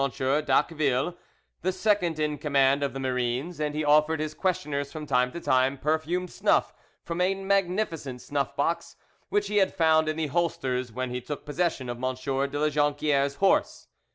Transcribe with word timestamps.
d'Acqueville, 0.01 1.15
the 1.61 1.71
second 1.71 2.17
in 2.19 2.39
command 2.39 2.81
of 2.81 2.91
the 2.93 2.99
marines; 2.99 3.59
and 3.59 3.75
he 3.75 3.85
offered 3.85 4.19
his 4.19 4.33
questioners 4.33 4.91
from 4.91 5.05
time 5.05 5.31
to 5.31 5.39
time 5.39 5.77
perfumed 5.77 6.31
snuff 6.31 6.73
from 7.03 7.21
a 7.21 7.35
magnificent 7.35 8.19
snuffbox, 8.19 8.95
which 9.29 9.45
he 9.47 9.57
had 9.57 9.71
found 9.71 10.09
in 10.09 10.17
the 10.17 10.25
holsters 10.25 10.91
when 10.91 11.11
he 11.11 11.21
took 11.21 11.45
possession 11.45 11.87
of 11.87 12.03
M. 12.03 12.15
de 12.15 12.57
La 12.59 12.69
Jonquiere's 12.69 13.35
horse. 13.35 13.89